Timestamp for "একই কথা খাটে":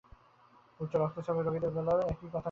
2.03-2.39